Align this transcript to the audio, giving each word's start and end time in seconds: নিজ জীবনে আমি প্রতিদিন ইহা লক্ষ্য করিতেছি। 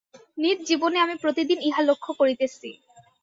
নিজ 0.37 0.57
জীবনে 0.67 0.97
আমি 0.99 1.15
প্রতিদিন 1.15 1.59
ইহা 1.61 1.81
লক্ষ্য 1.89 2.11
করিতেছি। 2.19 2.69